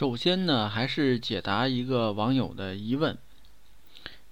[0.00, 3.18] 首先呢，还是解答一个网友的疑问。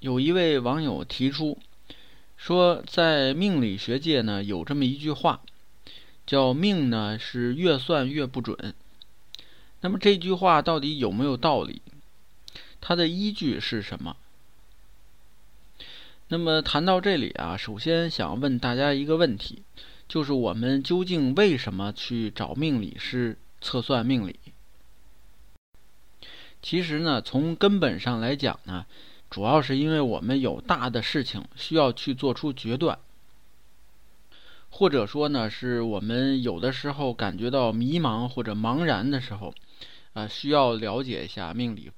[0.00, 1.58] 有一位网友提出
[2.38, 5.42] 说，在命理学界呢，有这么一句话，
[6.26, 8.74] 叫“命呢是越算越不准”。
[9.82, 11.82] 那么这句话到底有没有道理？
[12.80, 14.16] 它的依据是什么？
[16.28, 19.62] 那么谈到这里啊，首先想问大家一个问题，
[20.08, 24.40] 就是我们究竟为什么去找命理师测算命理？
[26.60, 28.84] 其实呢，从根本上来讲呢，
[29.30, 32.98] 主要是因为我们有大的事情需要去做出决断，
[34.68, 39.54] 或者说呢，是我们有的时候感觉到迷茫或者茫然的时候，
[40.14, 41.90] 呃，需要了解一下命理。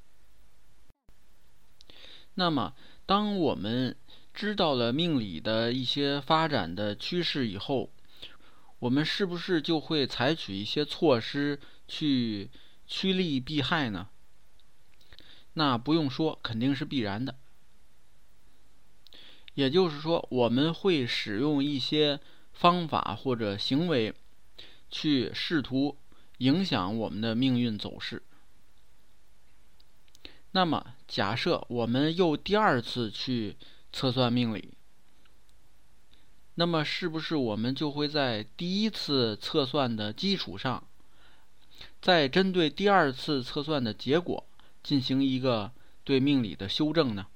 [2.34, 2.74] 那么，
[3.06, 3.96] 当我们
[4.32, 7.90] 知道了命理的一些发展的趋势以后，
[8.78, 12.48] 我们是不是就会采取一些措施去
[12.86, 14.08] 趋利避害呢？
[15.60, 17.36] 那不用说，肯定是必然的。
[19.52, 22.18] 也就是说，我们会使用一些
[22.54, 24.14] 方法或者行为，
[24.90, 25.98] 去试图
[26.38, 28.22] 影响我们的命运走势。
[30.52, 33.58] 那么，假设我们又第二次去
[33.92, 34.72] 测算命理，
[36.54, 40.82] 那么是不是我们就会在第一次测算的基础上，
[42.00, 44.46] 再针对第二次测算的结果？
[44.82, 45.72] 进行一个
[46.04, 47.26] 对命理的修正呢？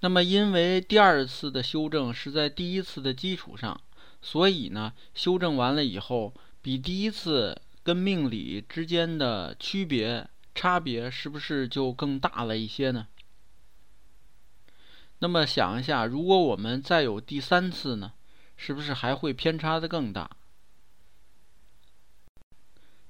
[0.00, 3.80] 那么，因为第二次的修正是在第一次的基础上，
[4.22, 13.08] 所以呢，修正完了以后，比第一次跟命理之间的区别差别是不是就更大了一些呢？
[15.18, 18.12] 那么想一下，如果我们再有第三次呢，
[18.56, 20.30] 是不是还会偏差的更大？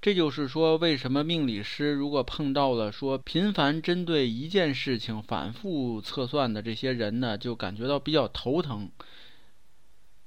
[0.02, 8.90] 这就是说，为什么命理师如果碰到了说频繁针对一件事情反复测算的这些人呢，就感觉到比较头疼。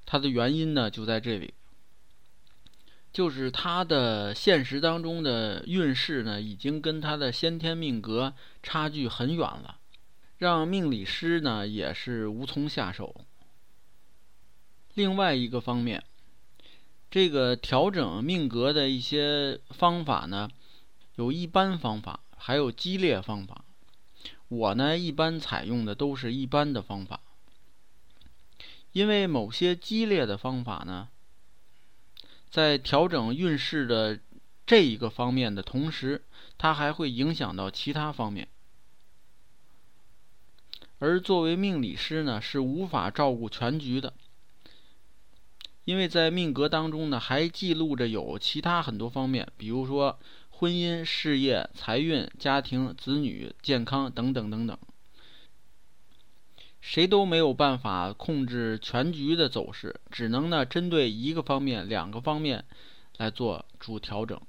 [0.05, 1.55] 它的原因呢，就在这里，
[3.11, 9.79] 就是他的现实当中的运势呢，已经跟他的先天命格差距很远了，
[10.37, 13.25] 让命理师呢也是无从下手。
[14.93, 16.03] 另外一个方面。
[17.13, 20.49] 这个调整命格的一些方法呢，
[21.13, 23.63] 有一般方法，还有激烈方法。
[24.47, 27.19] 我呢，一般采用的都是一般的方法，
[28.93, 31.09] 因为某些激烈的方法呢，
[32.49, 34.19] 在调整运势的
[34.65, 36.23] 这一个方面的同时，
[36.57, 38.47] 它还会影响到其他方面。
[40.97, 44.15] 而作为命理师呢，是无法照顾全局的。
[45.85, 50.17] 因为在命格当中呢，还记录着有其他很多方面，比如说
[50.49, 54.77] 婚姻、事业、财运、家庭、子女、健康等等等等，
[56.79, 62.63] 谁都没有办法控制全局的走势，只能呢针对一个方面、两个方面
[63.17, 64.41] 来做出调整。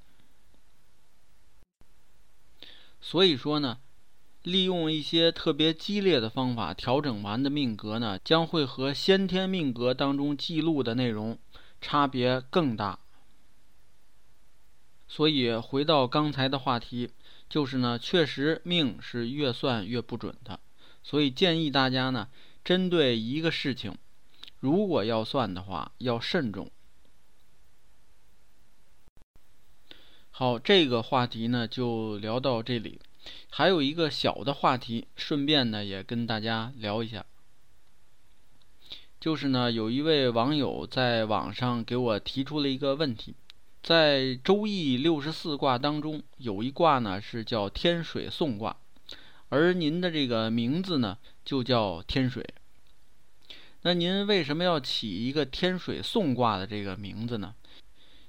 [3.01, 3.79] 所以说呢。
[4.45, 11.39] 利用一些特别激烈的方法调整完的命格呢，将会和先天命格当中记录的内容
[11.81, 12.99] 差别更大。
[15.07, 17.09] 所以回到刚才的话题，
[17.49, 20.59] 就是呢，确实命是越算越不准的。
[21.01, 22.29] 所以建议大家呢，
[22.63, 23.95] 针对一个事情，
[24.59, 26.69] 如果要算的话，要慎重。
[30.29, 32.99] 好，这个话题呢，就聊到这里。
[33.49, 37.25] 还有一个小的话题，顺便呢也跟大家聊一下，
[39.19, 43.33] 就是呢有一位网友在网上给我提出了一个问题，
[43.81, 48.75] 在周易六十四卦当中，有一卦呢是叫天水讼卦，
[49.49, 52.45] 而您的这个名字呢就叫天水，
[53.83, 57.55] 那您为什么要起一个天水讼卦的这个名字呢？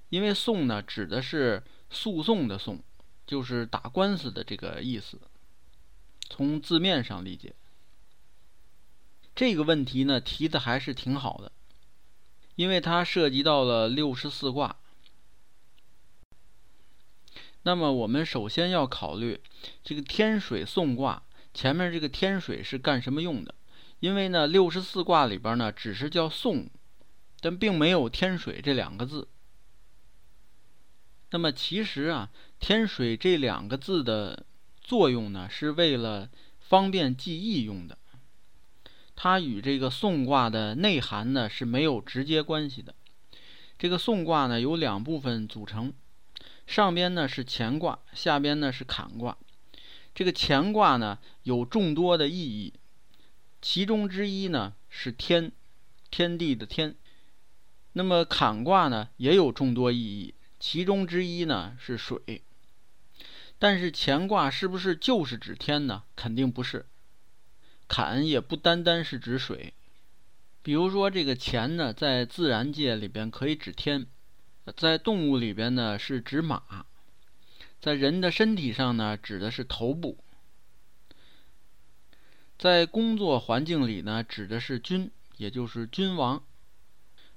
[0.09, 2.79] 因为讼呢指的是诉讼的讼。
[3.26, 5.20] 就是打官司的这个意思，
[6.28, 7.55] 从字面上理解，
[9.34, 11.50] 这个问题呢提的还是挺好的，
[12.55, 14.76] 因为它涉及到了六十四卦。
[17.62, 19.40] 那么我们首先要考虑
[19.82, 23.56] 这个天水送卦前面这个天水是干什么用的？
[23.99, 26.70] 因为呢，六十四卦里边呢只是叫送，
[27.40, 29.26] 但并没有天水这两个字。
[31.31, 34.44] 那么其实啊，天水这两个字的
[34.81, 36.29] 作用呢，是为了
[36.61, 37.99] 方便记忆用的。
[39.14, 42.94] 它与这个送卦的内涵呢是没有直接关系的。
[43.79, 45.93] 这个送卦呢有两部分组成。
[46.67, 49.37] 上边呢是乾卦，下边呢是坎卦。
[50.14, 52.73] 这个乾卦呢有众多的意义，
[53.62, 55.52] 其中之一呢是天，
[56.11, 56.97] 天地的天。
[57.93, 62.43] 那么坎卦呢也有众多意义，其中之一呢是水。
[63.58, 66.03] 但是乾卦是不是就是指天呢？
[66.14, 66.87] 肯定不是。
[67.88, 69.73] 坎也不单单是指水，
[70.62, 74.06] 比如说这个乾呢，在自然界里边可以指天。
[74.76, 76.87] 在动物里边呢是指马，
[77.81, 80.19] 在人的身体上呢指的是头部，
[82.59, 86.43] 在工作环境里呢指的是君，也就是君王，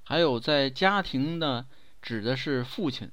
[0.04, 1.68] 还有在家庭呢
[2.01, 3.12] 指的是父亲。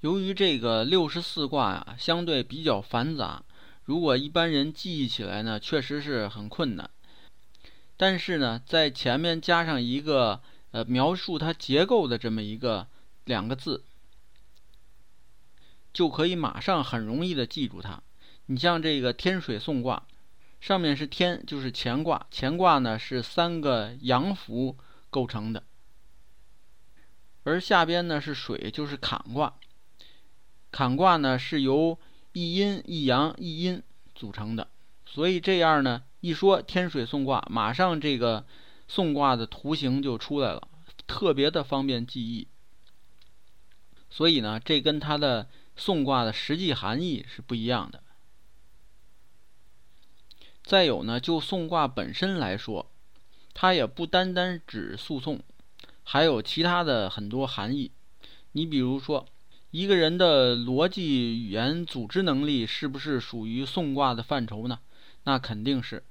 [0.00, 3.42] 由于这个六十四卦啊相对比较繁杂，
[3.84, 6.90] 如果一般人记忆起来呢确实是很困难，
[7.96, 10.40] 但是呢在前面加上一个。
[10.72, 12.86] 呃，描述它结构的这么一个
[13.24, 13.82] 两个字，
[15.92, 18.00] 就可以马上很容易的记住它。
[18.46, 20.06] 你像这个天水送卦，
[20.60, 24.78] 上面是天，就是乾卦，乾卦呢是三个阳符
[25.10, 25.62] 构成的，
[27.42, 29.54] 而下边呢是水，就是坎卦，
[30.70, 31.98] 坎卦呢是由
[32.32, 33.82] 一阴一阳一阴
[34.14, 34.68] 组成的，
[35.04, 38.46] 所以这样呢一说天水送卦，马上这个。
[38.92, 40.66] 送卦的图形就出来了，
[41.06, 42.48] 特别的方便记忆。
[44.10, 48.02] 所以呢，这跟它的送卦的实际含义是不一样的。
[50.64, 52.90] 再有呢，就送卦本身来说，
[53.60, 55.38] 它也不单单指诉讼，
[56.02, 57.90] 还有其他的很多含义。
[58.52, 59.28] 你比如说，
[59.70, 64.80] 一个人的逻辑语言组织能力是不是属于讼卦的范畴呢？
[65.24, 66.02] 那肯定是。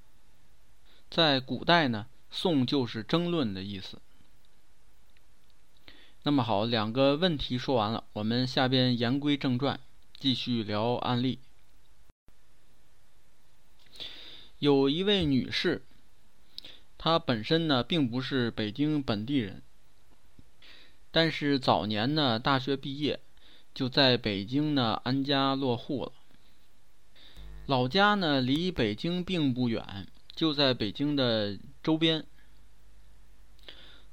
[1.10, 2.06] 在古代呢。
[2.30, 4.00] 讼就是争论的意思。
[6.22, 9.80] 那么好，两个问题说完了，我们下边言归正传，
[10.20, 11.40] 继续聊案例。
[14.60, 15.82] 有一位女士，
[17.00, 19.64] 他本身呢并不是北京本地人，
[21.10, 23.20] 但是早年呢大学毕业
[23.74, 26.12] 就在北京呢安家落户了。
[27.66, 30.06] 老家呢离北京并不远。
[30.36, 32.26] 就在北京的周边，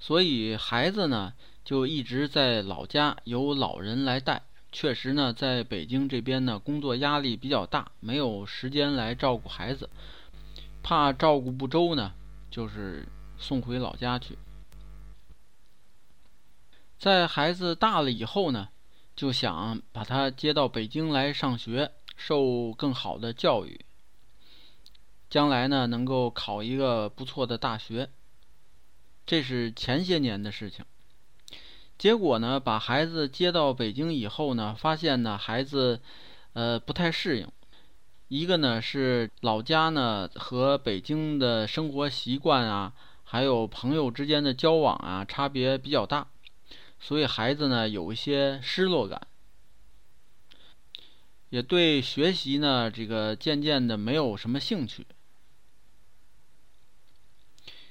[0.01, 1.35] 所以孩子呢
[1.65, 4.43] 就一直在老家由老人来带。
[4.73, 9.89] 确实呢，在北京这边呢工作压力比较大，没有时间来照顾孩子，
[10.83, 12.13] 怕照顾不周呢，
[12.51, 13.07] 就是
[13.37, 14.39] 送回老家去。
[16.99, 18.69] 在孩子大了以后呢，
[19.15, 23.85] 就想把他接到北京来上学，受更好的教育。
[25.29, 28.11] 将来呢，能够考一个不错的大学，
[29.27, 30.85] 这是前些年的事情。
[31.99, 36.01] 结果呢，把孩子接到北京以后呢，发现呢，孩子
[36.53, 37.49] 呃不太适应。
[38.29, 42.93] 一个呢是老家呢和北京的生活习惯啊，
[43.23, 46.27] 还有朋友之间的交往啊，差别比较大，
[46.99, 49.29] 所以孩子呢有一些失落感，
[51.51, 55.07] 也对学习呢这个渐渐的没有什么兴趣。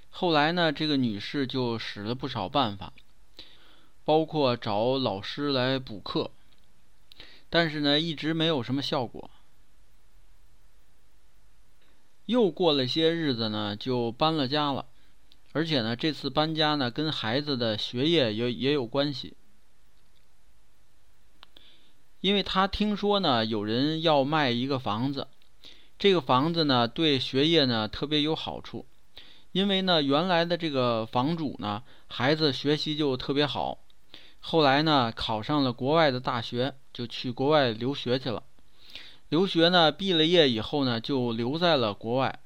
[0.10, 2.92] 后来呢，这个女士就使了不少办法，
[4.04, 6.32] 包括找老师来补课，
[7.50, 9.30] 但是呢，一直没有什么效果。
[12.26, 14.86] 又过了些日子呢，就搬了家了，
[15.52, 19.36] 而且呢，这次搬家呢，跟孩子的学业也也有关系，
[22.22, 25.28] 因为他听说呢，有人要卖一个房子，
[26.00, 28.86] 这个房子呢，对学业呢特别有好处。
[29.52, 33.80] 因为呢，原来的这个房主呢，孩子学习就特别好，
[34.42, 38.44] 后来呢，考上了国外的大学，就去国外留学去了。
[39.30, 42.40] 留学呢，毕了业以后呢，就留在了国外。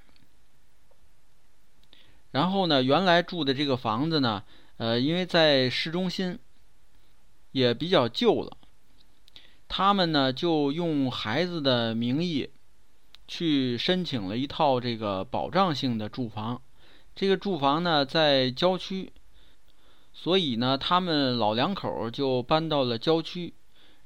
[2.31, 4.43] 然后呢，原来住的这个房子呢，
[4.77, 6.39] 呃，因为在市中心，
[7.51, 8.57] 也比较旧了。
[9.67, 12.49] 他们呢，就用孩子的名义，
[13.27, 16.61] 去申请了一套这个保障性的住房。
[17.15, 19.11] 这个住房呢在郊区，
[20.13, 23.53] 所以呢，他们老两口就搬到了郊区，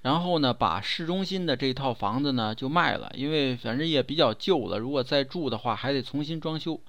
[0.04, 6.80] 然后呢，把市中心的这套房子呢就卖了，因为反正也比较旧了，如果再住的话还得重新装修，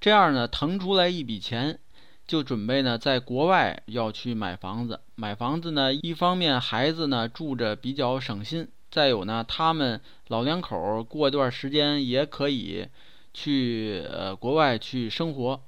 [0.00, 1.80] 这样呢腾出来一笔钱。
[2.26, 5.00] 就准备呢，在国外要去买房子。
[5.16, 12.86] 买房子呢，一方面孩子呢住着比较省心，再有呢，他们老两口过段时间也可以
[13.34, 15.60] 去呃国外去生活。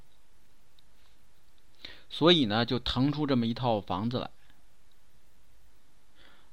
[2.09, 4.29] 所以呢，就腾出这么一套房子来。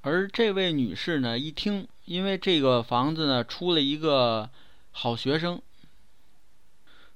[0.03, 4.51] 而这位女士呢，一听，因为这个房子呢出了一个
[4.91, 5.61] 好学生，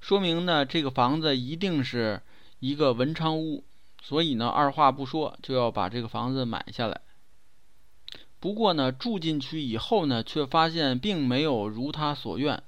[0.01, 2.23] 说明呢，这个房子一定是。
[2.61, 3.63] 一个文昌屋，
[4.03, 7.03] 所以呢，二话不说就要把这个房子买下来。
[8.41, 12.63] 不过呢，住进去以后呢，却发现并没有如他所愿。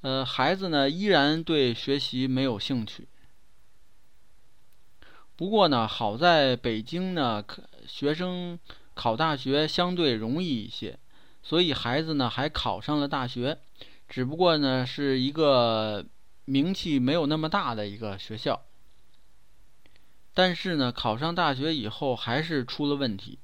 [0.00, 3.06] 呃，孩子呢依然对学习没有兴趣。
[5.40, 7.42] 不过呢，好在北京呢，
[7.86, 8.58] 学生
[8.92, 10.98] 考大学相对容易一些，
[11.42, 13.56] 所以孩子呢还考上了大学，
[14.06, 16.04] 只不过呢是一个。
[16.46, 18.62] 名气没有那么大的一个学校，
[20.34, 23.38] 但是呢，考上大学以后还是出了问题，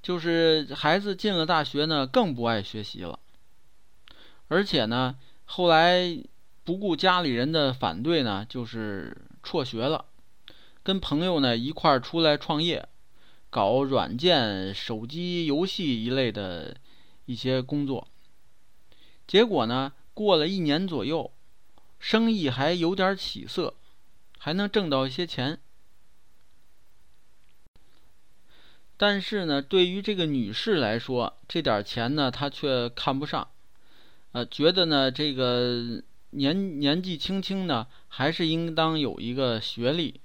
[0.00, 3.18] 就是孩子进了大学呢，更不爱学习了，
[4.46, 6.16] 而且呢，后来
[6.62, 10.04] 不顾家里人的反对呢，就是辍学了，
[10.84, 12.88] 跟朋友呢一块儿出来创业，
[13.50, 16.76] 搞软件、手机游戏一类的
[17.24, 18.06] 一些工作，
[19.26, 21.32] 结果呢，过了一年左右。
[21.98, 23.76] 生意还有点起色，
[24.38, 25.58] 还能挣到一些钱。
[28.98, 33.48] 但是呢，对于这个女士来说，这点钱呢，她却看不上，
[34.32, 40.20] 呃，觉得呢，这个年年纪轻轻呢，还是应当有一个学历。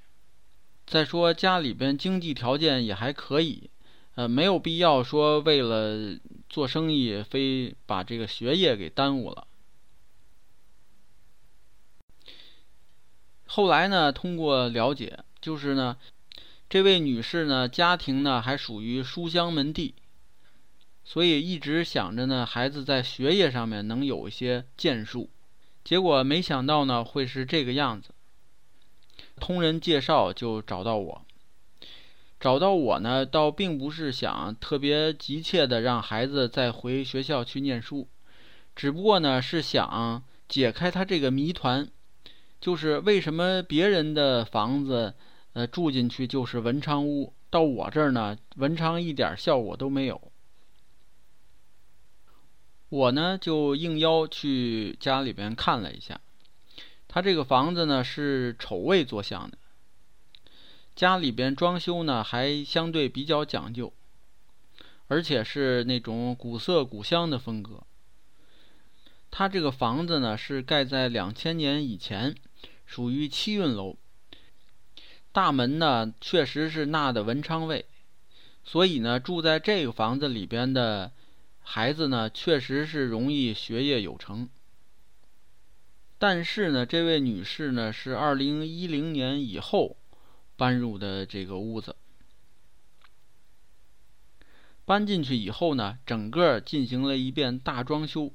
[0.89, 3.69] 再说家里边经济条件也还可以，
[4.15, 6.17] 呃，没有必要说为了
[6.49, 9.45] 做生意，非把这个学业给耽误了。
[13.45, 15.95] 后来呢，通过了解，就是呢，
[16.67, 19.93] 这位女士呢，家庭呢还属于书香门第，
[21.03, 25.29] 所以一直想着呢，孩子在学业上面能有一些建树。
[25.83, 28.09] 结果没想到呢，会是这个样子。
[29.39, 31.25] 通人介绍就找到我，
[32.39, 38.07] 找到我呢，倒并不是想特别急切的让孩子再回学校去念书，
[38.75, 41.89] 只不过呢，是想解开他这个谜团。
[42.61, 45.13] 就是为什么别人的房子，
[45.53, 50.21] 呃，住进去就是文昌屋，到我这儿呢，文昌一点效果都没有。
[52.89, 56.19] 我呢就应邀去家里边看了一下，
[57.09, 59.57] 他这个房子呢是丑位坐向的，
[60.95, 63.91] 家里边装修呢还相对比较讲究，
[65.07, 67.83] 而且是那种古色古香的风格。
[69.29, 72.35] 他这个房子呢是盖在两千年以前。
[72.85, 73.97] 属于七运楼，
[75.31, 77.85] 大门呢确实是纳的文昌位，
[78.63, 81.11] 所以呢住在这个房子里边的
[81.61, 84.49] 孩子呢确实是容易学业有成。
[86.19, 89.95] 但是呢，这位女士呢是二零一零年以后
[90.57, 91.95] 搬入的这个屋子，
[94.83, 98.33] 搬进去以后呢，整个进行了一遍大装修，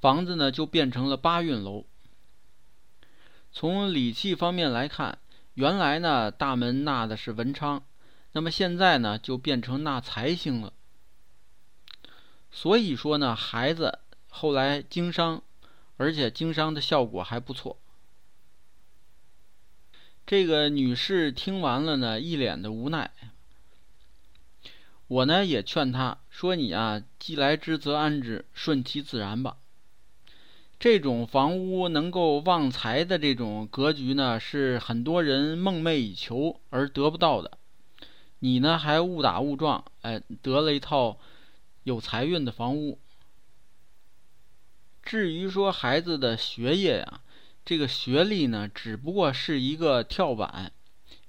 [0.00, 1.84] 房子呢就变成了八运楼。
[3.52, 5.18] 从礼器方面来看，
[5.52, 7.84] 原来呢大门纳的是文昌，
[8.32, 10.72] 那么现在呢就变成纳财星了。
[12.50, 15.42] 所以说呢，孩子后来经商，
[15.96, 17.78] 而且经商的效果还不错。
[20.26, 23.12] 这个女士听完了呢，一脸的无奈。
[25.06, 29.56] 我呢也劝她说：“你啊，既来之则安之，顺其自然吧。”
[30.78, 37.56] 这种房屋能够旺财的这种格局呢，是很多人梦寐以求而得不到的。
[38.40, 41.18] 你呢还误打误撞，哎，得了一套
[41.84, 42.98] 有财运的房屋。
[45.06, 47.20] 至于说孩子的学业呀，
[47.64, 50.72] 这个学历呢，只不过是一个跳板，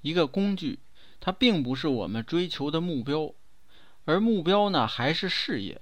[0.02, 0.80] 一个工具，
[1.20, 3.32] 它并不是我们追求的目标，
[4.06, 5.80] 而目标呢，还是事业。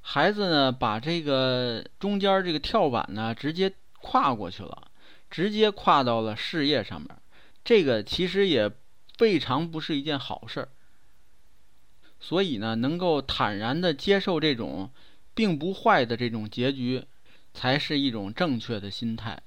[0.00, 4.88] 孩子呢，把这个中间这个跳板呢，直接跨过去了，
[5.28, 7.10] 直接跨到了事业上面。
[7.64, 8.70] 这个其实也
[9.18, 10.68] 未尝不是一件好事儿。
[12.20, 14.90] 所以呢，能够坦然的接受这种
[15.34, 17.04] 并不坏的这种结局，
[17.52, 19.42] 才是一种正确的心态。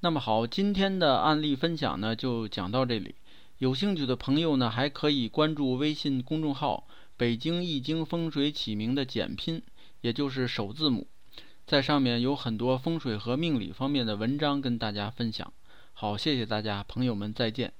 [0.00, 3.14] 那么好，今天的案例分享呢就讲到这里。
[3.58, 6.86] 有兴趣的朋友呢，还可以关注微信公众号
[7.16, 9.62] “北京易经风水起名”的简拼，
[10.02, 11.06] 也就是首字母，
[11.64, 15.50] 在上面有很多风水和命理方面的文章跟大家分享。
[15.92, 17.72] 好，谢谢大家，朋友们再见。